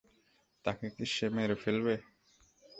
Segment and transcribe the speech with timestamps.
[0.65, 1.05] তাকে কি
[1.35, 1.95] মেরে ফেলবো?